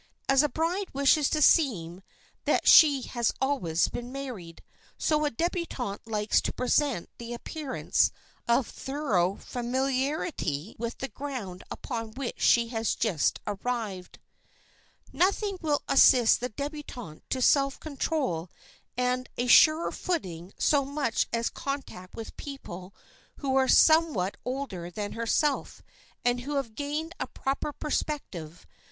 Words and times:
As 0.27 0.41
a 0.41 0.49
bride 0.49 0.89
wishes 0.93 1.27
it 1.27 1.31
to 1.33 1.41
seem 1.43 2.01
that 2.45 2.67
she 2.67 3.03
has 3.03 3.31
always 3.39 3.87
been 3.87 4.11
married, 4.11 4.63
so 4.97 5.25
a 5.25 5.29
débutante 5.29 5.99
likes 6.07 6.41
to 6.41 6.51
present 6.51 7.07
the 7.19 7.35
appearance 7.35 8.11
of 8.47 8.65
thorough 8.65 9.35
familiarity 9.35 10.75
with 10.79 10.97
the 10.97 11.07
ground 11.07 11.63
upon 11.69 12.15
which 12.15 12.41
she 12.41 12.69
has 12.69 12.95
just 12.95 13.41
arrived. 13.45 14.17
[Sidenote: 15.05 15.13
LOSING 15.13 15.19
SELF 15.19 15.19
CONSCIOUSNESS] 15.19 15.27
Nothing 15.27 15.57
will 15.61 15.83
assist 15.87 16.39
the 16.39 16.49
débutante 16.49 17.21
to 17.29 17.39
self 17.39 17.79
control 17.79 18.49
and 18.97 19.29
a 19.37 19.45
surer 19.45 19.91
footing 19.91 20.51
so 20.57 20.83
much 20.83 21.27
as 21.31 21.51
contact 21.51 22.15
with 22.15 22.35
people 22.37 22.91
who 23.37 23.55
are 23.55 23.67
somewhat 23.67 24.35
older 24.45 24.89
than 24.89 25.11
herself 25.11 25.83
and 26.25 26.41
who 26.41 26.55
have 26.55 26.73
gained 26.73 27.13
a 27.19 27.27
proper 27.27 27.71
perspective. 27.71 28.65